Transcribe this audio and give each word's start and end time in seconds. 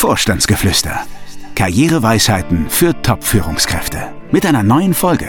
Vorstandsgeflüster. 0.00 1.02
Karriereweisheiten 1.54 2.70
für 2.70 2.94
Top-Führungskräfte. 3.02 3.98
Mit 4.30 4.46
einer 4.46 4.62
neuen 4.62 4.94
Folge. 4.94 5.28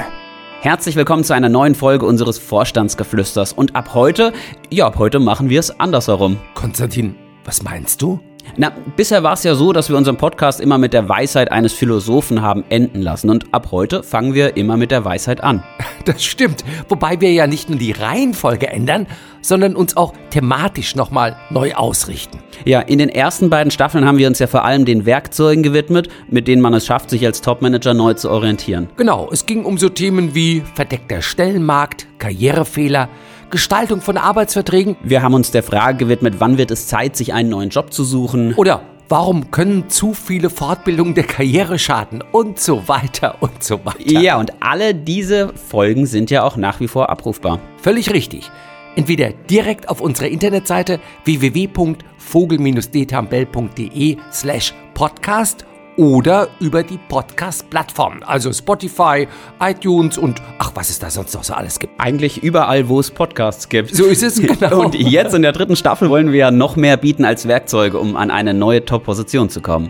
Herzlich 0.61 0.95
willkommen 0.95 1.25
zu 1.25 1.33
einer 1.33 1.49
neuen 1.49 1.75
Folge 1.75 2.05
unseres 2.05 2.37
Vorstandsgeflüsters. 2.37 3.51
Und 3.51 3.75
ab 3.75 3.93
heute, 3.93 4.31
ja, 4.69 4.87
ab 4.87 4.97
heute 4.97 5.19
machen 5.19 5.49
wir 5.49 5.59
es 5.59 5.77
andersherum. 5.77 6.37
Konstantin, 6.53 7.15
was 7.43 7.63
meinst 7.63 8.01
du? 8.01 8.21
Na, 8.57 8.71
bisher 8.95 9.23
war 9.23 9.33
es 9.33 9.43
ja 9.43 9.55
so, 9.55 9.73
dass 9.73 9.89
wir 9.89 9.97
unseren 9.97 10.17
Podcast 10.17 10.59
immer 10.59 10.77
mit 10.77 10.93
der 10.93 11.07
Weisheit 11.07 11.51
eines 11.51 11.73
Philosophen 11.73 12.41
haben 12.41 12.63
enden 12.69 13.01
lassen. 13.01 13.29
Und 13.29 13.53
ab 13.53 13.69
heute 13.71 14.03
fangen 14.03 14.33
wir 14.33 14.57
immer 14.57 14.77
mit 14.77 14.91
der 14.91 15.05
Weisheit 15.05 15.43
an. 15.43 15.63
Das 16.03 16.23
stimmt. 16.23 16.63
Wobei 16.89 17.21
wir 17.21 17.31
ja 17.31 17.45
nicht 17.45 17.69
nur 17.69 17.77
die 17.77 17.91
Reihenfolge 17.91 18.67
ändern, 18.67 19.05
sondern 19.41 19.75
uns 19.75 19.95
auch 19.95 20.13
thematisch 20.31 20.95
nochmal 20.95 21.35
neu 21.51 21.75
ausrichten. 21.75 22.39
Ja, 22.65 22.79
in 22.79 22.97
den 22.97 23.09
ersten 23.09 23.51
beiden 23.51 23.69
Staffeln 23.69 24.05
haben 24.05 24.17
wir 24.17 24.27
uns 24.27 24.39
ja 24.39 24.47
vor 24.47 24.65
allem 24.65 24.85
den 24.85 25.05
Werkzeugen 25.05 25.61
gewidmet, 25.61 26.09
mit 26.27 26.47
denen 26.47 26.61
man 26.61 26.73
es 26.73 26.87
schafft, 26.87 27.11
sich 27.11 27.23
als 27.23 27.41
Topmanager 27.41 27.93
neu 27.93 28.15
zu 28.15 28.31
orientieren. 28.31 28.89
Genau, 28.97 29.29
es 29.31 29.45
ging 29.45 29.63
um 29.63 29.77
so 29.77 29.89
Themen 29.89 30.33
wie 30.33 30.63
verdeckter 30.73 31.21
Stellenmarkt, 31.21 32.07
Karrierefehler, 32.17 33.07
Gestaltung 33.51 34.01
von 34.01 34.17
Arbeitsverträgen. 34.17 34.97
Wir 35.03 35.21
haben 35.21 35.33
uns 35.33 35.51
der 35.51 35.63
Frage 35.63 35.97
gewidmet, 35.97 36.35
wann 36.39 36.57
wird 36.57 36.71
es 36.71 36.87
Zeit, 36.87 37.15
sich 37.15 37.33
einen 37.33 37.49
neuen 37.49 37.69
Job 37.69 37.93
zu 37.93 38.03
suchen. 38.03 38.53
Oder 38.55 38.81
warum 39.09 39.51
können 39.51 39.89
zu 39.89 40.13
viele 40.13 40.49
Fortbildungen 40.49 41.13
der 41.13 41.25
Karriere 41.25 41.77
schaden 41.77 42.23
und 42.31 42.59
so 42.59 42.87
weiter 42.87 43.35
und 43.41 43.61
so 43.61 43.85
weiter. 43.85 43.99
Ja, 43.99 44.39
und 44.39 44.63
alle 44.63 44.95
diese 44.95 45.53
Folgen 45.53 46.05
sind 46.05 46.31
ja 46.31 46.43
auch 46.43 46.55
nach 46.55 46.79
wie 46.79 46.87
vor 46.87 47.09
abrufbar. 47.09 47.59
Völlig 47.77 48.11
richtig. 48.11 48.49
Entweder 48.95 49.31
direkt 49.49 49.89
auf 49.89 49.99
unserer 50.01 50.29
Internetseite 50.29 50.99
www.vogel-detambell.de 51.25 54.17
slash 54.31 54.73
podcast 54.93 55.65
oder 55.97 56.47
über 56.59 56.83
die 56.83 56.97
Podcast-Plattformen, 56.97 58.23
also 58.23 58.51
Spotify, 58.51 59.27
iTunes 59.59 60.17
und 60.17 60.41
ach, 60.59 60.71
was 60.75 60.89
es 60.89 60.99
da 60.99 61.09
sonst 61.09 61.33
noch 61.33 61.43
so 61.43 61.53
alles 61.53 61.79
gibt. 61.79 61.99
Eigentlich 61.99 62.43
überall, 62.43 62.89
wo 62.89 62.99
es 62.99 63.11
Podcasts 63.11 63.69
gibt. 63.69 63.95
So 63.95 64.05
ist 64.05 64.23
es, 64.23 64.41
genau. 64.41 64.81
Und 64.81 64.95
jetzt 64.95 65.33
in 65.33 65.41
der 65.41 65.51
dritten 65.51 65.75
Staffel 65.75 66.09
wollen 66.09 66.31
wir 66.31 66.39
ja 66.39 66.51
noch 66.51 66.75
mehr 66.75 66.97
bieten 66.97 67.25
als 67.25 67.47
Werkzeuge, 67.47 67.99
um 67.99 68.15
an 68.15 68.31
eine 68.31 68.53
neue 68.53 68.83
Top-Position 68.85 69.49
zu 69.49 69.61
kommen. 69.61 69.89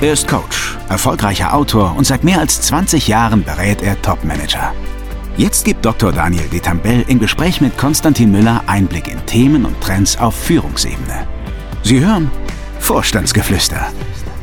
Er 0.00 0.12
ist 0.12 0.28
Coach, 0.28 0.76
erfolgreicher 0.90 1.54
Autor 1.54 1.94
und 1.96 2.04
seit 2.06 2.22
mehr 2.22 2.38
als 2.38 2.60
20 2.60 3.08
Jahren 3.08 3.42
berät 3.44 3.82
er 3.82 4.00
Top-Manager. 4.02 4.72
Jetzt 5.38 5.64
gibt 5.64 5.84
Dr. 5.84 6.12
Daniel 6.12 6.48
Detambell 6.48 7.04
im 7.08 7.18
Gespräch 7.18 7.60
mit 7.60 7.76
Konstantin 7.76 8.30
Müller 8.30 8.62
Einblick 8.66 9.08
in 9.08 9.24
Themen 9.26 9.66
und 9.66 9.78
Trends 9.80 10.18
auf 10.18 10.34
Führungsebene. 10.34 11.26
Sie 11.82 12.00
hören 12.00 12.30
Vorstandsgeflüster. 12.78 13.86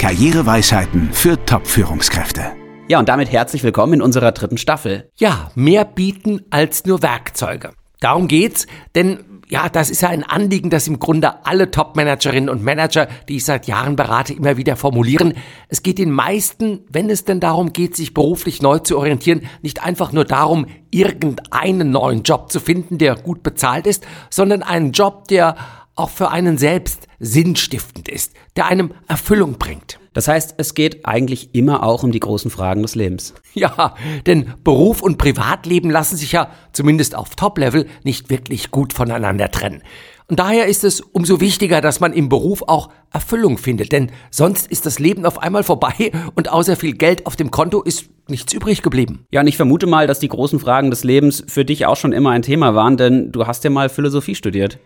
Karriereweisheiten 0.03 1.13
für 1.13 1.45
Top-Führungskräfte. 1.45 2.51
Ja, 2.89 2.99
und 2.99 3.07
damit 3.07 3.31
herzlich 3.31 3.63
willkommen 3.63 3.93
in 3.93 4.01
unserer 4.01 4.33
dritten 4.33 4.57
Staffel. 4.57 5.09
Ja, 5.15 5.49
mehr 5.55 5.85
bieten 5.85 6.41
als 6.49 6.83
nur 6.83 7.01
Werkzeuge. 7.01 7.71
Darum 8.01 8.27
geht's, 8.27 8.67
denn 8.95 9.23
ja, 9.47 9.69
das 9.69 9.89
ist 9.89 10.01
ja 10.01 10.09
ein 10.09 10.23
Anliegen, 10.23 10.69
das 10.69 10.89
im 10.89 10.99
Grunde 10.99 11.45
alle 11.45 11.71
Top-Managerinnen 11.71 12.49
und 12.49 12.61
Manager, 12.61 13.07
die 13.29 13.37
ich 13.37 13.45
seit 13.45 13.65
Jahren 13.65 13.95
berate, 13.95 14.33
immer 14.33 14.57
wieder 14.57 14.75
formulieren. 14.75 15.35
Es 15.69 15.83
geht 15.83 15.99
den 15.99 16.11
meisten, 16.11 16.81
wenn 16.89 17.09
es 17.09 17.23
denn 17.23 17.39
darum 17.39 17.71
geht, 17.71 17.95
sich 17.95 18.13
beruflich 18.13 18.61
neu 18.61 18.79
zu 18.79 18.97
orientieren, 18.97 19.43
nicht 19.61 19.83
einfach 19.85 20.11
nur 20.11 20.25
darum, 20.25 20.65
irgendeinen 20.91 21.91
neuen 21.91 22.23
Job 22.23 22.51
zu 22.51 22.59
finden, 22.59 22.97
der 22.97 23.15
gut 23.15 23.41
bezahlt 23.41 23.87
ist, 23.87 24.05
sondern 24.29 24.63
einen 24.63 24.91
Job, 24.91 25.29
der 25.29 25.55
auch 25.95 26.09
für 26.09 26.31
einen 26.31 26.57
selbst 26.57 27.07
sinnstiftend 27.19 28.09
ist, 28.09 28.33
der 28.55 28.65
einem 28.67 28.91
Erfüllung 29.07 29.57
bringt. 29.57 29.99
Das 30.13 30.27
heißt, 30.27 30.55
es 30.57 30.75
geht 30.75 31.05
eigentlich 31.05 31.55
immer 31.55 31.83
auch 31.83 32.03
um 32.03 32.11
die 32.11 32.19
großen 32.19 32.51
Fragen 32.51 32.83
des 32.83 32.95
Lebens. 32.95 33.33
Ja, 33.55 33.93
denn 34.25 34.55
Beruf 34.63 35.03
und 35.03 35.19
Privatleben 35.19 35.91
lassen 35.91 36.17
sich 36.17 36.31
ja 36.31 36.49
zumindest 36.71 37.13
auf 37.13 37.35
Top-Level 37.35 37.85
nicht 38.03 38.31
wirklich 38.31 38.71
gut 38.71 38.93
voneinander 38.93 39.51
trennen. 39.51 39.83
Und 40.27 40.39
daher 40.39 40.65
ist 40.65 40.83
es 40.83 41.01
umso 41.01 41.39
wichtiger, 41.39 41.79
dass 41.79 41.99
man 41.99 42.13
im 42.13 42.29
Beruf 42.29 42.63
auch 42.65 42.89
Erfüllung 43.11 43.59
findet, 43.59 43.91
denn 43.91 44.11
sonst 44.31 44.71
ist 44.71 44.87
das 44.87 44.97
Leben 44.97 45.27
auf 45.27 45.37
einmal 45.37 45.63
vorbei 45.63 46.11
und 46.33 46.49
außer 46.49 46.75
viel 46.75 46.93
Geld 46.93 47.27
auf 47.27 47.35
dem 47.35 47.51
Konto 47.51 47.83
ist 47.83 48.09
nichts 48.27 48.53
übrig 48.53 48.81
geblieben. 48.81 49.27
Ja, 49.31 49.41
und 49.41 49.47
ich 49.47 49.57
vermute 49.57 49.85
mal, 49.85 50.07
dass 50.07 50.17
die 50.17 50.29
großen 50.29 50.59
Fragen 50.59 50.89
des 50.89 51.03
Lebens 51.03 51.43
für 51.47 51.65
dich 51.65 51.85
auch 51.85 51.97
schon 51.97 52.13
immer 52.13 52.31
ein 52.31 52.41
Thema 52.41 52.73
waren, 52.73 52.97
denn 52.97 53.31
du 53.31 53.45
hast 53.45 53.63
ja 53.63 53.69
mal 53.69 53.89
Philosophie 53.89 54.33
studiert. 54.33 54.79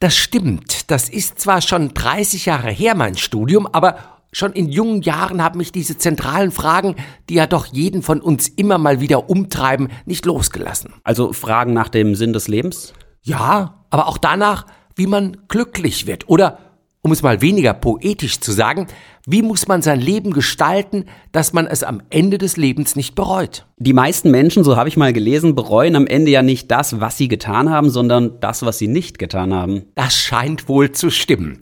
Das 0.00 0.16
stimmt. 0.16 0.90
Das 0.90 1.10
ist 1.10 1.38
zwar 1.38 1.60
schon 1.60 1.92
30 1.92 2.46
Jahre 2.46 2.70
her, 2.70 2.94
mein 2.94 3.18
Studium, 3.18 3.66
aber 3.66 3.98
schon 4.32 4.54
in 4.54 4.70
jungen 4.70 5.02
Jahren 5.02 5.42
haben 5.42 5.58
mich 5.58 5.72
diese 5.72 5.98
zentralen 5.98 6.52
Fragen, 6.52 6.96
die 7.28 7.34
ja 7.34 7.46
doch 7.46 7.66
jeden 7.66 8.02
von 8.02 8.22
uns 8.22 8.48
immer 8.48 8.78
mal 8.78 9.00
wieder 9.00 9.28
umtreiben, 9.28 9.88
nicht 10.06 10.24
losgelassen. 10.24 10.94
Also 11.04 11.34
Fragen 11.34 11.74
nach 11.74 11.90
dem 11.90 12.14
Sinn 12.14 12.32
des 12.32 12.48
Lebens? 12.48 12.94
Ja, 13.20 13.84
aber 13.90 14.08
auch 14.08 14.16
danach, 14.16 14.64
wie 14.96 15.06
man 15.06 15.36
glücklich 15.48 16.06
wird 16.06 16.30
oder 16.30 16.69
um 17.02 17.12
es 17.12 17.22
mal 17.22 17.40
weniger 17.40 17.72
poetisch 17.72 18.40
zu 18.40 18.52
sagen, 18.52 18.86
wie 19.26 19.42
muss 19.42 19.68
man 19.68 19.80
sein 19.80 20.00
Leben 20.00 20.32
gestalten, 20.32 21.06
dass 21.32 21.52
man 21.52 21.66
es 21.66 21.82
am 21.82 22.02
Ende 22.10 22.36
des 22.36 22.56
Lebens 22.56 22.96
nicht 22.96 23.14
bereut? 23.14 23.66
Die 23.78 23.92
meisten 23.92 24.30
Menschen, 24.30 24.64
so 24.64 24.76
habe 24.76 24.88
ich 24.88 24.96
mal 24.96 25.12
gelesen, 25.12 25.54
bereuen 25.54 25.96
am 25.96 26.06
Ende 26.06 26.30
ja 26.30 26.42
nicht 26.42 26.70
das, 26.70 27.00
was 27.00 27.16
sie 27.16 27.28
getan 27.28 27.70
haben, 27.70 27.90
sondern 27.90 28.38
das, 28.40 28.62
was 28.64 28.78
sie 28.78 28.88
nicht 28.88 29.18
getan 29.18 29.54
haben. 29.54 29.84
Das 29.94 30.14
scheint 30.14 30.68
wohl 30.68 30.92
zu 30.92 31.10
stimmen. 31.10 31.60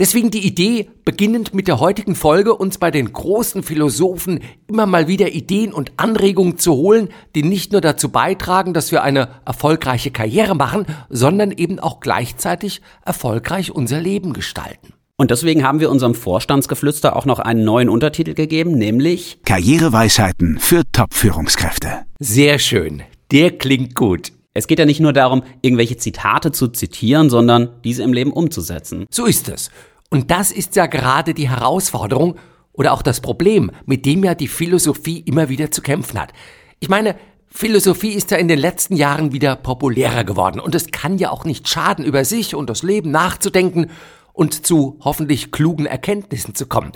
Deswegen 0.00 0.30
die 0.30 0.46
Idee, 0.46 0.88
beginnend 1.04 1.54
mit 1.54 1.66
der 1.66 1.80
heutigen 1.80 2.14
Folge 2.14 2.54
uns 2.54 2.78
bei 2.78 2.92
den 2.92 3.12
großen 3.12 3.64
Philosophen 3.64 4.38
immer 4.68 4.86
mal 4.86 5.08
wieder 5.08 5.32
Ideen 5.32 5.72
und 5.72 5.90
Anregungen 5.96 6.56
zu 6.56 6.74
holen, 6.74 7.08
die 7.34 7.42
nicht 7.42 7.72
nur 7.72 7.80
dazu 7.80 8.10
beitragen, 8.10 8.74
dass 8.74 8.92
wir 8.92 9.02
eine 9.02 9.28
erfolgreiche 9.44 10.12
Karriere 10.12 10.54
machen, 10.54 10.86
sondern 11.08 11.50
eben 11.50 11.80
auch 11.80 11.98
gleichzeitig 11.98 12.80
erfolgreich 13.04 13.72
unser 13.72 14.00
Leben 14.00 14.34
gestalten. 14.34 14.92
Und 15.16 15.32
deswegen 15.32 15.64
haben 15.64 15.80
wir 15.80 15.90
unserem 15.90 16.14
Vorstandsgeflüster 16.14 17.16
auch 17.16 17.26
noch 17.26 17.40
einen 17.40 17.64
neuen 17.64 17.88
Untertitel 17.88 18.34
gegeben, 18.34 18.78
nämlich 18.78 19.40
Karriereweisheiten 19.44 20.60
für 20.60 20.84
Top-Führungskräfte. 20.92 22.04
Sehr 22.20 22.60
schön. 22.60 23.02
Der 23.32 23.58
klingt 23.58 23.96
gut. 23.96 24.30
Es 24.58 24.66
geht 24.66 24.80
ja 24.80 24.84
nicht 24.84 25.00
nur 25.00 25.12
darum, 25.12 25.44
irgendwelche 25.62 25.96
Zitate 25.96 26.50
zu 26.50 26.68
zitieren, 26.68 27.30
sondern 27.30 27.70
diese 27.84 28.02
im 28.02 28.12
Leben 28.12 28.32
umzusetzen. 28.32 29.06
So 29.08 29.24
ist 29.24 29.48
es. 29.48 29.70
Und 30.10 30.30
das 30.30 30.50
ist 30.50 30.74
ja 30.74 30.86
gerade 30.86 31.32
die 31.32 31.48
Herausforderung 31.48 32.36
oder 32.72 32.92
auch 32.92 33.02
das 33.02 33.20
Problem, 33.20 33.70
mit 33.86 34.04
dem 34.04 34.24
ja 34.24 34.34
die 34.34 34.48
Philosophie 34.48 35.20
immer 35.20 35.48
wieder 35.48 35.70
zu 35.70 35.80
kämpfen 35.80 36.20
hat. 36.20 36.32
Ich 36.80 36.88
meine, 36.88 37.14
Philosophie 37.46 38.10
ist 38.10 38.30
ja 38.30 38.36
in 38.36 38.48
den 38.48 38.58
letzten 38.58 38.96
Jahren 38.96 39.32
wieder 39.32 39.54
populärer 39.56 40.24
geworden 40.24 40.60
und 40.60 40.74
es 40.74 40.90
kann 40.90 41.18
ja 41.18 41.30
auch 41.30 41.44
nicht 41.44 41.68
schaden, 41.68 42.04
über 42.04 42.24
sich 42.24 42.54
und 42.54 42.68
das 42.68 42.82
Leben 42.82 43.10
nachzudenken 43.10 43.90
und 44.32 44.66
zu 44.66 44.98
hoffentlich 45.00 45.50
klugen 45.52 45.86
Erkenntnissen 45.86 46.54
zu 46.54 46.66
kommen. 46.66 46.92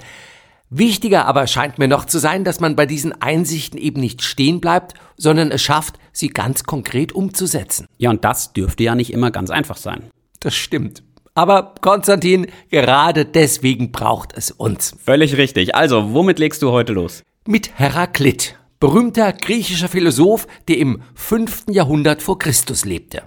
Wichtiger 0.75 1.27
aber 1.27 1.47
scheint 1.47 1.79
mir 1.79 1.87
noch 1.87 2.07
zu 2.07 2.19
sein, 2.19 2.45
dass 2.45 2.59
man 2.59 2.77
bei 2.77 2.87
diesen 2.87 3.21
Einsichten 3.21 3.79
eben 3.79 4.01
nicht 4.01 4.23
stehen 4.23 4.59
bleibt, 4.59 4.95
sondern 5.19 5.51
es 5.51 5.61
schafft, 5.61 5.99
sie 6.13 6.29
ganz 6.29 6.65
konkret 6.65 7.13
umzusetzen. 7.13 7.87
Ja, 7.99 8.09
und 8.09 8.25
das 8.25 8.55
dürfte 8.55 8.83
ja 8.83 8.95
nicht 8.95 9.13
immer 9.13 9.31
ganz 9.31 9.51
einfach 9.51 9.77
sein. 9.77 10.05
Das 10.41 10.55
stimmt. 10.55 11.03
Aber 11.35 11.75
Konstantin, 11.83 12.47
gerade 12.71 13.27
deswegen 13.27 13.93
braucht 13.93 14.33
es 14.35 14.51
uns. 14.51 14.97
Völlig 15.05 15.37
richtig. 15.37 15.75
Also, 15.75 16.15
womit 16.15 16.39
legst 16.39 16.63
du 16.63 16.71
heute 16.71 16.95
los? 16.95 17.23
Mit 17.47 17.79
Heraklit, 17.79 18.59
berühmter 18.81 19.35
griechischer 19.35 19.89
Philosoph, 19.89 20.47
der 20.69 20.79
im 20.79 21.03
5. 21.15 21.65
Jahrhundert 21.69 22.23
vor 22.23 22.39
Christus 22.39 22.87
lebte. 22.87 23.25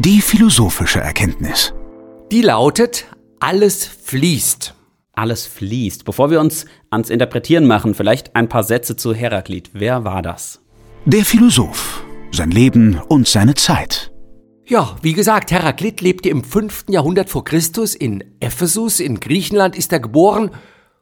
Die 0.00 0.20
philosophische 0.20 1.00
Erkenntnis. 1.00 1.72
Die 2.32 2.42
lautet, 2.42 3.06
alles 3.38 3.86
fließt. 3.86 4.74
Alles 5.18 5.46
fließt. 5.46 6.04
Bevor 6.04 6.30
wir 6.30 6.40
uns 6.40 6.64
ans 6.90 7.10
Interpretieren 7.10 7.66
machen, 7.66 7.94
vielleicht 7.94 8.36
ein 8.36 8.48
paar 8.48 8.62
Sätze 8.62 8.94
zu 8.94 9.12
Heraklit. 9.12 9.70
Wer 9.72 10.04
war 10.04 10.22
das? 10.22 10.60
Der 11.06 11.24
Philosoph. 11.24 12.04
Sein 12.30 12.52
Leben 12.52 13.00
und 13.08 13.26
seine 13.26 13.54
Zeit. 13.54 14.12
Ja, 14.64 14.96
wie 15.02 15.14
gesagt, 15.14 15.50
Heraklit 15.50 16.02
lebte 16.02 16.28
im 16.28 16.44
5. 16.44 16.84
Jahrhundert 16.88 17.30
vor 17.30 17.42
Christus 17.42 17.96
in 17.96 18.22
Ephesus, 18.38 19.00
in 19.00 19.18
Griechenland 19.18 19.76
ist 19.76 19.92
er 19.92 19.98
geboren, 19.98 20.52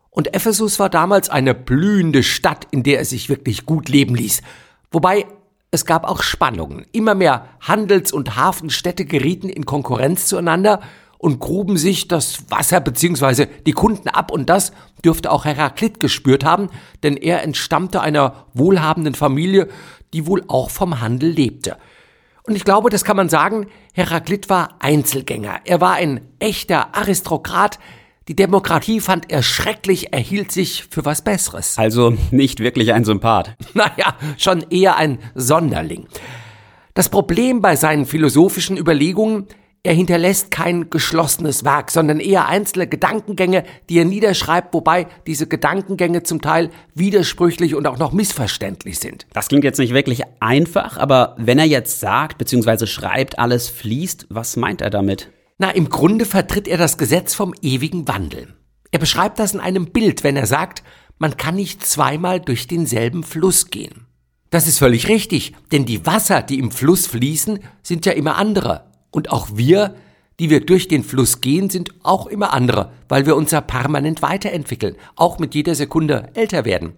und 0.08 0.34
Ephesus 0.34 0.78
war 0.78 0.88
damals 0.88 1.28
eine 1.28 1.54
blühende 1.54 2.22
Stadt, 2.22 2.68
in 2.70 2.84
der 2.84 3.00
es 3.00 3.10
sich 3.10 3.28
wirklich 3.28 3.66
gut 3.66 3.90
leben 3.90 4.14
ließ. 4.14 4.40
Wobei 4.90 5.26
es 5.72 5.84
gab 5.84 6.08
auch 6.08 6.22
Spannungen. 6.22 6.86
Immer 6.92 7.14
mehr 7.14 7.48
Handels- 7.60 8.12
und 8.12 8.36
Hafenstädte 8.36 9.04
gerieten 9.04 9.50
in 9.50 9.66
Konkurrenz 9.66 10.26
zueinander 10.26 10.80
und 11.18 11.40
gruben 11.40 11.76
sich 11.76 12.08
das 12.08 12.50
Wasser 12.50 12.80
bzw. 12.80 13.46
die 13.66 13.72
Kunden 13.72 14.08
ab 14.08 14.30
und 14.30 14.50
das 14.50 14.72
dürfte 15.04 15.30
auch 15.30 15.44
Heraklit 15.44 16.00
gespürt 16.00 16.44
haben, 16.44 16.68
denn 17.02 17.16
er 17.16 17.42
entstammte 17.42 18.00
einer 18.00 18.46
wohlhabenden 18.54 19.14
Familie, 19.14 19.68
die 20.12 20.26
wohl 20.26 20.44
auch 20.48 20.70
vom 20.70 21.00
Handel 21.00 21.30
lebte. 21.30 21.76
Und 22.44 22.54
ich 22.54 22.64
glaube, 22.64 22.90
das 22.90 23.04
kann 23.04 23.16
man 23.16 23.28
sagen, 23.28 23.66
Heraklit 23.92 24.48
war 24.48 24.76
Einzelgänger. 24.78 25.60
Er 25.64 25.80
war 25.80 25.94
ein 25.94 26.20
echter 26.38 26.94
Aristokrat, 26.94 27.78
Die 28.28 28.34
Demokratie 28.34 28.98
fand 28.98 29.30
er 29.30 29.44
schrecklich, 29.44 30.12
er 30.12 30.18
hielt 30.18 30.50
sich 30.50 30.86
für 30.90 31.04
was 31.04 31.22
Besseres. 31.22 31.78
Also 31.78 32.14
nicht 32.32 32.58
wirklich 32.58 32.92
ein 32.92 33.04
Sympath. 33.04 33.56
Naja, 33.74 34.16
schon 34.36 34.64
eher 34.70 34.96
ein 34.96 35.20
Sonderling. 35.36 36.08
Das 36.94 37.08
Problem 37.08 37.60
bei 37.60 37.76
seinen 37.76 38.04
philosophischen 38.04 38.76
Überlegungen, 38.76 39.46
er 39.86 39.94
hinterlässt 39.94 40.50
kein 40.50 40.90
geschlossenes 40.90 41.64
Werk, 41.64 41.90
sondern 41.90 42.20
eher 42.20 42.46
einzelne 42.46 42.86
Gedankengänge, 42.86 43.64
die 43.88 43.98
er 43.98 44.04
niederschreibt, 44.04 44.74
wobei 44.74 45.06
diese 45.26 45.46
Gedankengänge 45.46 46.22
zum 46.22 46.40
Teil 46.40 46.70
widersprüchlich 46.94 47.74
und 47.74 47.86
auch 47.86 47.98
noch 47.98 48.12
missverständlich 48.12 48.98
sind. 48.98 49.26
Das 49.32 49.48
klingt 49.48 49.64
jetzt 49.64 49.78
nicht 49.78 49.94
wirklich 49.94 50.22
einfach, 50.40 50.98
aber 50.98 51.34
wenn 51.38 51.58
er 51.58 51.64
jetzt 51.64 52.00
sagt 52.00 52.38
bzw. 52.38 52.86
schreibt, 52.86 53.38
alles 53.38 53.68
fließt, 53.68 54.26
was 54.28 54.56
meint 54.56 54.80
er 54.80 54.90
damit? 54.90 55.30
Na, 55.58 55.70
im 55.70 55.88
Grunde 55.88 56.26
vertritt 56.26 56.68
er 56.68 56.76
das 56.76 56.98
Gesetz 56.98 57.34
vom 57.34 57.54
ewigen 57.62 58.06
Wandel. 58.06 58.54
Er 58.90 58.98
beschreibt 58.98 59.38
das 59.38 59.54
in 59.54 59.60
einem 59.60 59.86
Bild, 59.86 60.22
wenn 60.22 60.36
er 60.36 60.46
sagt, 60.46 60.82
man 61.18 61.36
kann 61.36 61.54
nicht 61.54 61.84
zweimal 61.84 62.40
durch 62.40 62.66
denselben 62.66 63.22
Fluss 63.22 63.70
gehen. 63.70 64.06
Das 64.50 64.66
ist 64.66 64.78
völlig 64.78 65.08
richtig, 65.08 65.54
denn 65.72 65.86
die 65.86 66.06
Wasser, 66.06 66.42
die 66.42 66.58
im 66.58 66.70
Fluss 66.70 67.06
fließen, 67.06 67.60
sind 67.82 68.06
ja 68.06 68.12
immer 68.12 68.36
andere. 68.36 68.84
Und 69.16 69.30
auch 69.30 69.48
wir, 69.54 69.94
die 70.38 70.50
wir 70.50 70.60
durch 70.60 70.88
den 70.88 71.02
Fluss 71.02 71.40
gehen, 71.40 71.70
sind 71.70 71.94
auch 72.02 72.26
immer 72.26 72.52
andere, 72.52 72.92
weil 73.08 73.24
wir 73.24 73.34
uns 73.34 73.50
ja 73.50 73.62
permanent 73.62 74.20
weiterentwickeln, 74.20 74.94
auch 75.14 75.38
mit 75.38 75.54
jeder 75.54 75.74
Sekunde 75.74 76.28
älter 76.34 76.66
werden. 76.66 76.92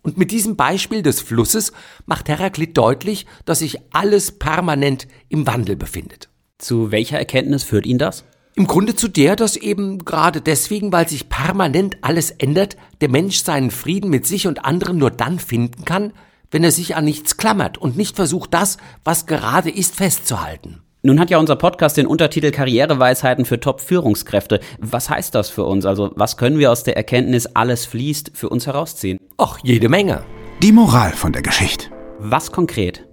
Und 0.00 0.16
mit 0.16 0.30
diesem 0.30 0.54
Beispiel 0.54 1.02
des 1.02 1.20
Flusses 1.20 1.72
macht 2.06 2.28
Heraklit 2.28 2.78
deutlich, 2.78 3.26
dass 3.44 3.58
sich 3.58 3.80
alles 3.92 4.38
permanent 4.38 5.08
im 5.28 5.48
Wandel 5.48 5.74
befindet. 5.74 6.28
Zu 6.58 6.92
welcher 6.92 7.18
Erkenntnis 7.18 7.64
führt 7.64 7.86
ihn 7.86 7.98
das? 7.98 8.22
Im 8.54 8.68
Grunde 8.68 8.94
zu 8.94 9.08
der, 9.08 9.34
dass 9.34 9.56
eben 9.56 10.04
gerade 10.04 10.40
deswegen, 10.40 10.92
weil 10.92 11.08
sich 11.08 11.28
permanent 11.28 11.96
alles 12.02 12.30
ändert, 12.30 12.76
der 13.00 13.08
Mensch 13.08 13.42
seinen 13.42 13.72
Frieden 13.72 14.10
mit 14.10 14.28
sich 14.28 14.46
und 14.46 14.64
anderen 14.64 14.98
nur 14.98 15.10
dann 15.10 15.40
finden 15.40 15.84
kann, 15.84 16.12
wenn 16.52 16.62
er 16.62 16.70
sich 16.70 16.94
an 16.94 17.04
nichts 17.04 17.36
klammert 17.36 17.78
und 17.78 17.96
nicht 17.96 18.14
versucht, 18.14 18.54
das, 18.54 18.76
was 19.02 19.26
gerade 19.26 19.70
ist, 19.70 19.96
festzuhalten. 19.96 20.83
Nun 21.06 21.20
hat 21.20 21.28
ja 21.28 21.36
unser 21.36 21.56
Podcast 21.56 21.98
den 21.98 22.06
Untertitel 22.06 22.50
Karriereweisheiten 22.50 23.44
für 23.44 23.60
Top-Führungskräfte. 23.60 24.60
Was 24.78 25.10
heißt 25.10 25.34
das 25.34 25.50
für 25.50 25.64
uns? 25.64 25.84
Also 25.84 26.12
was 26.16 26.38
können 26.38 26.58
wir 26.58 26.72
aus 26.72 26.82
der 26.82 26.96
Erkenntnis 26.96 27.44
alles 27.44 27.84
fließt 27.84 28.30
für 28.32 28.48
uns 28.48 28.66
herausziehen? 28.66 29.18
Ach, 29.36 29.58
jede 29.62 29.90
Menge. 29.90 30.24
Die 30.62 30.72
Moral 30.72 31.12
von 31.12 31.34
der 31.34 31.42
Geschichte. 31.42 31.88
Was 32.20 32.52
konkret? 32.52 33.06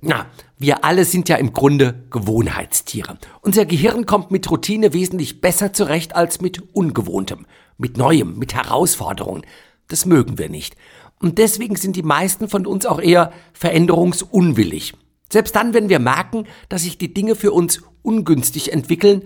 Na, 0.00 0.26
wir 0.58 0.84
alle 0.84 1.04
sind 1.04 1.28
ja 1.28 1.36
im 1.36 1.52
Grunde 1.52 2.02
Gewohnheitstiere. 2.10 3.16
Unser 3.42 3.64
Gehirn 3.64 4.06
kommt 4.06 4.32
mit 4.32 4.50
Routine 4.50 4.92
wesentlich 4.92 5.40
besser 5.40 5.72
zurecht 5.72 6.16
als 6.16 6.40
mit 6.40 6.74
Ungewohntem, 6.74 7.46
mit 7.78 7.96
Neuem, 7.96 8.40
mit 8.40 8.56
Herausforderungen. 8.56 9.46
Das 9.86 10.04
mögen 10.04 10.36
wir 10.36 10.48
nicht. 10.48 10.74
Und 11.20 11.38
deswegen 11.38 11.76
sind 11.76 11.94
die 11.94 12.02
meisten 12.02 12.48
von 12.48 12.66
uns 12.66 12.86
auch 12.86 13.00
eher 13.00 13.32
veränderungsunwillig. 13.52 14.94
Selbst 15.30 15.56
dann, 15.56 15.74
wenn 15.74 15.88
wir 15.88 15.98
merken, 15.98 16.44
dass 16.68 16.82
sich 16.82 16.98
die 16.98 17.12
Dinge 17.12 17.34
für 17.34 17.52
uns 17.52 17.82
ungünstig 18.02 18.72
entwickeln, 18.72 19.22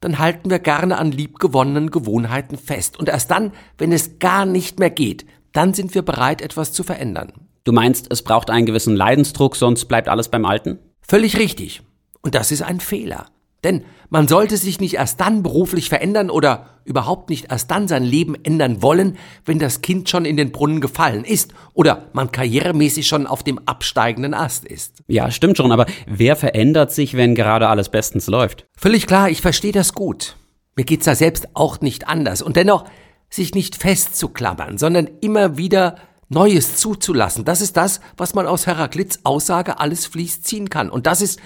dann 0.00 0.18
halten 0.18 0.50
wir 0.50 0.58
gerne 0.58 0.98
an 0.98 1.10
liebgewonnenen 1.10 1.90
Gewohnheiten 1.90 2.58
fest. 2.58 2.98
Und 2.98 3.08
erst 3.08 3.30
dann, 3.30 3.52
wenn 3.78 3.92
es 3.92 4.18
gar 4.18 4.44
nicht 4.44 4.78
mehr 4.78 4.90
geht, 4.90 5.24
dann 5.52 5.72
sind 5.72 5.94
wir 5.94 6.02
bereit, 6.02 6.42
etwas 6.42 6.72
zu 6.72 6.82
verändern. 6.82 7.32
Du 7.64 7.72
meinst, 7.72 8.12
es 8.12 8.22
braucht 8.22 8.50
einen 8.50 8.66
gewissen 8.66 8.94
Leidensdruck, 8.94 9.56
sonst 9.56 9.86
bleibt 9.86 10.08
alles 10.08 10.28
beim 10.28 10.44
Alten? 10.44 10.78
Völlig 11.00 11.38
richtig. 11.38 11.82
Und 12.20 12.34
das 12.34 12.50
ist 12.50 12.62
ein 12.62 12.80
Fehler. 12.80 13.26
Denn 13.64 13.84
man 14.10 14.28
sollte 14.28 14.56
sich 14.56 14.80
nicht 14.80 14.94
erst 14.94 15.20
dann 15.20 15.42
beruflich 15.42 15.88
verändern 15.88 16.30
oder 16.30 16.66
überhaupt 16.84 17.30
nicht 17.30 17.50
erst 17.50 17.70
dann 17.70 17.88
sein 17.88 18.04
Leben 18.04 18.34
ändern 18.44 18.82
wollen, 18.82 19.16
wenn 19.44 19.58
das 19.58 19.82
Kind 19.82 20.08
schon 20.08 20.24
in 20.24 20.36
den 20.36 20.52
Brunnen 20.52 20.80
gefallen 20.80 21.24
ist 21.24 21.52
oder 21.74 22.06
man 22.12 22.30
karrieremäßig 22.30 23.06
schon 23.06 23.26
auf 23.26 23.42
dem 23.42 23.58
absteigenden 23.66 24.34
Ast 24.34 24.64
ist. 24.64 25.02
Ja, 25.08 25.30
stimmt 25.30 25.56
schon, 25.56 25.72
aber 25.72 25.86
wer 26.06 26.36
verändert 26.36 26.92
sich, 26.92 27.16
wenn 27.16 27.34
gerade 27.34 27.68
alles 27.68 27.88
bestens 27.88 28.26
läuft? 28.26 28.66
Völlig 28.76 29.06
klar, 29.06 29.28
ich 29.28 29.40
verstehe 29.40 29.72
das 29.72 29.92
gut. 29.92 30.36
Mir 30.76 30.84
geht's 30.84 31.06
da 31.06 31.14
selbst 31.14 31.48
auch 31.54 31.80
nicht 31.80 32.06
anders. 32.06 32.42
Und 32.42 32.56
dennoch, 32.56 32.84
sich 33.28 33.54
nicht 33.54 33.76
festzuklammern, 33.76 34.78
sondern 34.78 35.08
immer 35.20 35.56
wieder 35.56 35.96
Neues 36.28 36.76
zuzulassen, 36.76 37.44
das 37.44 37.60
ist 37.60 37.76
das, 37.76 38.00
was 38.16 38.34
man 38.34 38.46
aus 38.46 38.66
Heraklits 38.66 39.20
Aussage 39.24 39.78
alles 39.78 40.06
fließt 40.06 40.44
ziehen 40.44 40.70
kann. 40.70 40.90
Und 40.90 41.06
das 41.06 41.20
ist 41.20 41.40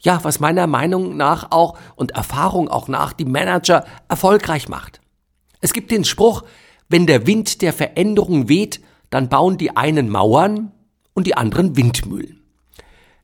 ja, 0.00 0.22
was 0.24 0.40
meiner 0.40 0.66
Meinung 0.66 1.16
nach 1.16 1.50
auch 1.50 1.78
und 1.94 2.12
Erfahrung 2.12 2.68
auch 2.68 2.88
nach 2.88 3.12
die 3.12 3.24
Manager 3.24 3.84
erfolgreich 4.08 4.68
macht. 4.68 5.00
Es 5.60 5.72
gibt 5.72 5.90
den 5.90 6.04
Spruch, 6.04 6.42
wenn 6.88 7.06
der 7.06 7.26
Wind 7.26 7.62
der 7.62 7.72
Veränderung 7.72 8.48
weht, 8.48 8.80
dann 9.10 9.28
bauen 9.28 9.58
die 9.58 9.76
einen 9.76 10.08
Mauern 10.08 10.72
und 11.12 11.26
die 11.26 11.36
anderen 11.36 11.76
Windmühlen. 11.76 12.40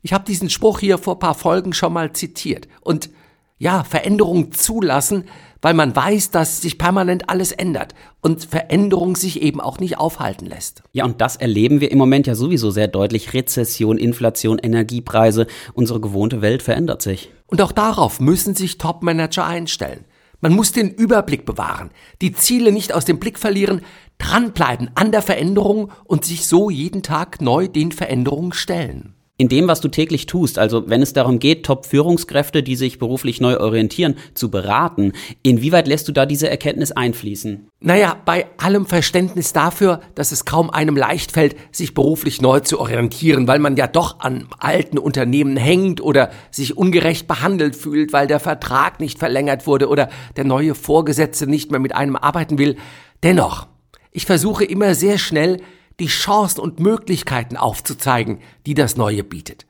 Ich 0.03 0.13
habe 0.13 0.25
diesen 0.25 0.51
Spruch 0.51 0.81
hier 0.81 0.99
vor 0.99 1.19
paar 1.19 1.35
Folgen 1.35 1.73
schon 1.73 1.93
mal 1.93 2.13
zitiert. 2.13 2.69
Und 2.81 3.11
ja, 3.59 3.85
Veränderung 3.85 4.53
zulassen, 4.53 5.25
weil 5.63 5.75
man 5.75 5.97
weiß, 5.97 6.31
dass 6.31 6.61
sich 6.61 6.79
permanent 6.79 7.31
alles 7.31 7.53
ändert 7.53 7.95
und 8.21 8.45
Veränderung 8.45 9.17
sich 9.17 9.41
eben 9.43 9.61
auch 9.61 9.79
nicht 9.79 9.99
aufhalten 9.99 10.47
lässt. 10.47 10.83
Ja, 10.93 11.05
und 11.05 11.21
das 11.21 11.37
erleben 11.37 11.81
wir 11.81 11.91
im 11.91 11.99
Moment 11.99 12.27
ja 12.27 12.35
sowieso 12.35 12.71
sehr 12.71 12.89
deutlich. 12.89 13.33
Rezession, 13.33 13.99
Inflation, 13.99 14.59
Energiepreise, 14.59 15.47
unsere 15.73 16.01
gewohnte 16.01 16.43
Welt 16.43 16.63
verändert 16.63 17.03
sich. 17.03 17.31
Und 17.47 17.63
auch 17.63 17.73
darauf 17.73 18.21
müssen 18.21 18.55
sich 18.55 18.79
Top-Manager 18.79 19.47
einstellen. 19.47 20.05
Man 20.41 20.53
muss 20.53 20.73
den 20.73 20.91
Überblick 20.91 21.47
bewahren, 21.47 21.91
die 22.21 22.33
Ziele 22.33 22.71
nicht 22.71 22.93
aus 22.93 23.07
dem 23.07 23.19
Blick 23.19 23.39
verlieren, 23.39 23.81
dranbleiben 24.19 24.91
an 24.95 25.11
der 25.11 25.23
Veränderung 25.23 25.91
und 26.05 26.27
sich 26.27 26.47
so 26.47 26.69
jeden 26.69 27.03
Tag 27.03 27.41
neu 27.41 27.69
den 27.69 27.91
Veränderungen 27.91 28.53
stellen 28.53 29.16
in 29.39 29.49
dem, 29.49 29.69
was 29.69 29.83
du 29.83 29.89
täglich 29.89 30.25
tust, 30.25 30.59
also 30.59 30.89
wenn 30.89 31.03
es 31.03 31.13
darum 31.13 31.39
geht, 31.39 31.67
Top-Führungskräfte, 31.67 32.63
die 32.63 32.75
sich 32.75 32.99
beruflich 32.99 33.41
neu 33.41 33.59
orientieren, 33.59 34.17
zu 34.33 34.51
beraten, 34.51 35.13
inwieweit 35.43 35.87
lässt 35.87 36.09
du 36.09 36.13
da 36.13 36.25
diese 36.25 36.49
Erkenntnis 36.49 36.93
einfließen? 36.93 37.69
Naja, 37.81 38.17
bei 38.25 38.47
allem 38.57 38.87
Verständnis 38.87 39.53
dafür, 39.53 40.01
dass 40.15 40.33
es 40.33 40.47
kaum 40.47 40.71
einem 40.71 40.97
leicht 40.97 41.33
fällt, 41.33 41.55
sich 41.71 41.93
beruflich 41.93 42.41
neu 42.41 42.61
zu 42.61 42.81
orientieren, 42.81 43.47
weil 43.47 43.59
man 43.59 43.77
ja 43.77 43.87
doch 43.87 44.21
an 44.21 44.49
alten 44.59 44.97
Unternehmen 44.99 45.59
hängt 45.59 46.01
oder 46.01 46.31
sich 46.51 46.79
ungerecht 46.79 47.29
behandelt 47.29 47.77
fühlt, 47.77 48.15
weil 48.15 48.27
der 48.27 48.41
Vertrag 48.41 49.01
nicht 49.01 49.19
verlängert 49.19 49.67
wurde 49.67 49.89
oder 49.89 50.09
der 50.37 50.45
neue 50.45 50.75
Vorgesetzte 50.75 51.47
nicht 51.47 51.71
mehr 51.71 51.81
mit 51.81 51.95
einem 51.95 52.17
arbeiten 52.17 52.57
will. 52.57 52.77
Dennoch, 53.23 53.67
ich 54.13 54.25
versuche 54.25 54.65
immer 54.65 54.95
sehr 54.95 55.19
schnell, 55.19 55.59
die 56.01 56.07
Chancen 56.07 56.61
und 56.61 56.81
Möglichkeiten 56.81 57.57
aufzuzeigen, 57.57 58.39
die 58.67 58.75
das 58.75 58.97
Neue 58.97 59.25
bietet. 59.25 59.67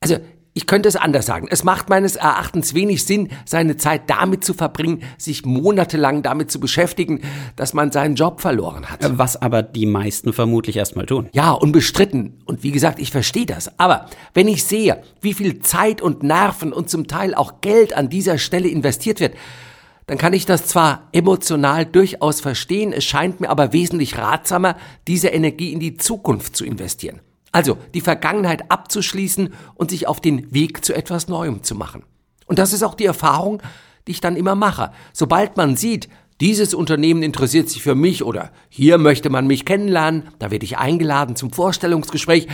Also, 0.00 0.18
ich 0.54 0.66
könnte 0.66 0.88
es 0.88 0.96
anders 0.96 1.24
sagen. 1.24 1.46
Es 1.50 1.64
macht 1.64 1.88
meines 1.88 2.16
Erachtens 2.16 2.74
wenig 2.74 3.04
Sinn, 3.04 3.30
seine 3.46 3.78
Zeit 3.78 4.10
damit 4.10 4.44
zu 4.44 4.52
verbringen, 4.52 5.02
sich 5.16 5.46
monatelang 5.46 6.22
damit 6.22 6.50
zu 6.50 6.60
beschäftigen, 6.60 7.22
dass 7.56 7.72
man 7.72 7.90
seinen 7.90 8.16
Job 8.16 8.42
verloren 8.42 8.90
hat. 8.90 9.00
Was 9.18 9.40
aber 9.40 9.62
die 9.62 9.86
meisten 9.86 10.34
vermutlich 10.34 10.76
erstmal 10.76 11.06
tun. 11.06 11.30
Ja, 11.32 11.52
unbestritten. 11.52 12.42
Und 12.44 12.62
wie 12.62 12.70
gesagt, 12.70 12.98
ich 12.98 13.10
verstehe 13.10 13.46
das. 13.46 13.78
Aber 13.78 14.06
wenn 14.34 14.46
ich 14.46 14.64
sehe, 14.64 15.02
wie 15.22 15.32
viel 15.32 15.60
Zeit 15.60 16.02
und 16.02 16.22
Nerven 16.22 16.74
und 16.74 16.90
zum 16.90 17.06
Teil 17.06 17.34
auch 17.34 17.62
Geld 17.62 17.94
an 17.94 18.10
dieser 18.10 18.36
Stelle 18.36 18.68
investiert 18.68 19.20
wird, 19.20 19.34
dann 20.06 20.18
kann 20.18 20.32
ich 20.32 20.46
das 20.46 20.66
zwar 20.66 21.08
emotional 21.12 21.86
durchaus 21.86 22.40
verstehen, 22.40 22.92
es 22.92 23.04
scheint 23.04 23.40
mir 23.40 23.50
aber 23.50 23.72
wesentlich 23.72 24.18
ratsamer, 24.18 24.76
diese 25.06 25.28
Energie 25.28 25.72
in 25.72 25.80
die 25.80 25.96
Zukunft 25.96 26.56
zu 26.56 26.64
investieren. 26.64 27.20
Also 27.52 27.76
die 27.94 28.00
Vergangenheit 28.00 28.70
abzuschließen 28.70 29.52
und 29.74 29.90
sich 29.90 30.08
auf 30.08 30.20
den 30.20 30.52
Weg 30.52 30.84
zu 30.84 30.94
etwas 30.94 31.28
Neuem 31.28 31.62
zu 31.62 31.74
machen. 31.74 32.02
Und 32.46 32.58
das 32.58 32.72
ist 32.72 32.82
auch 32.82 32.94
die 32.94 33.04
Erfahrung, 33.04 33.62
die 34.06 34.12
ich 34.12 34.20
dann 34.20 34.36
immer 34.36 34.54
mache. 34.54 34.90
Sobald 35.12 35.56
man 35.56 35.76
sieht, 35.76 36.08
dieses 36.40 36.74
Unternehmen 36.74 37.22
interessiert 37.22 37.68
sich 37.68 37.82
für 37.82 37.94
mich 37.94 38.24
oder 38.24 38.50
hier 38.68 38.98
möchte 38.98 39.30
man 39.30 39.46
mich 39.46 39.64
kennenlernen, 39.64 40.28
da 40.40 40.50
werde 40.50 40.64
ich 40.64 40.78
eingeladen 40.78 41.36
zum 41.36 41.52
Vorstellungsgespräch, 41.52 42.48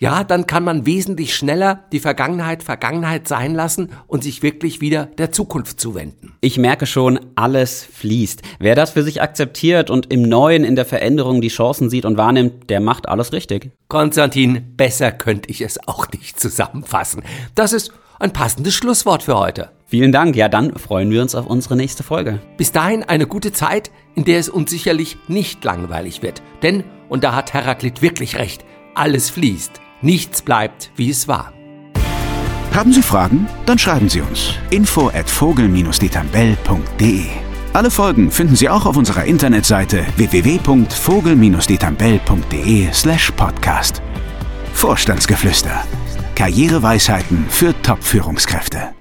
ja, 0.00 0.24
dann 0.24 0.46
kann 0.46 0.64
man 0.64 0.86
wesentlich 0.86 1.34
schneller 1.34 1.84
die 1.92 2.00
Vergangenheit 2.00 2.62
Vergangenheit 2.62 3.28
sein 3.28 3.54
lassen 3.54 3.90
und 4.06 4.24
sich 4.24 4.42
wirklich 4.42 4.80
wieder 4.80 5.04
der 5.04 5.30
Zukunft 5.30 5.78
zuwenden. 5.78 6.32
Ich 6.40 6.56
merke 6.56 6.86
schon, 6.86 7.20
alles 7.34 7.84
fließt. 7.84 8.40
Wer 8.58 8.74
das 8.74 8.92
für 8.92 9.02
sich 9.02 9.20
akzeptiert 9.20 9.90
und 9.90 10.10
im 10.10 10.22
Neuen, 10.22 10.64
in 10.64 10.74
der 10.74 10.86
Veränderung 10.86 11.42
die 11.42 11.48
Chancen 11.48 11.90
sieht 11.90 12.06
und 12.06 12.16
wahrnimmt, 12.16 12.70
der 12.70 12.80
macht 12.80 13.10
alles 13.10 13.34
richtig. 13.34 13.72
Konstantin, 13.88 14.74
besser 14.74 15.12
könnte 15.12 15.50
ich 15.50 15.60
es 15.60 15.86
auch 15.86 16.10
nicht 16.12 16.40
zusammenfassen. 16.40 17.22
Das 17.54 17.74
ist 17.74 17.92
ein 18.18 18.32
passendes 18.32 18.74
Schlusswort 18.74 19.22
für 19.22 19.38
heute. 19.38 19.70
Vielen 19.84 20.12
Dank. 20.12 20.34
Ja, 20.34 20.48
dann 20.48 20.78
freuen 20.78 21.10
wir 21.10 21.20
uns 21.20 21.34
auf 21.34 21.46
unsere 21.46 21.76
nächste 21.76 22.04
Folge. 22.04 22.40
Bis 22.56 22.72
dahin 22.72 23.02
eine 23.02 23.26
gute 23.26 23.52
Zeit, 23.52 23.90
in 24.14 24.24
der 24.24 24.38
es 24.38 24.48
uns 24.48 24.70
sicherlich 24.70 25.18
nicht 25.28 25.62
langweilig 25.62 26.22
wird. 26.22 26.40
Denn, 26.62 26.84
und 27.10 27.22
da 27.22 27.34
hat 27.34 27.52
Heraklit 27.52 28.00
wirklich 28.00 28.36
recht, 28.36 28.64
alles 28.94 29.28
fließt. 29.28 29.80
Nichts 30.02 30.42
bleibt, 30.42 30.90
wie 30.96 31.10
es 31.10 31.28
war. 31.28 31.52
Haben 32.72 32.92
Sie 32.92 33.02
Fragen? 33.02 33.46
Dann 33.66 33.78
schreiben 33.78 34.08
Sie 34.08 34.20
uns. 34.20 34.54
Info 34.70 35.08
at 35.08 35.28
vogel-detambell.de 35.28 37.24
Alle 37.72 37.90
Folgen 37.90 38.30
finden 38.30 38.54
Sie 38.56 38.68
auch 38.68 38.86
auf 38.86 38.96
unserer 38.96 39.24
Internetseite 39.24 40.06
www.vogel-detambell.de 40.16 42.92
slash 42.92 43.32
podcast. 43.32 44.00
Vorstandsgeflüster. 44.72 45.82
Karriereweisheiten 46.36 47.44
für 47.48 47.74
Top-Führungskräfte. 47.82 48.94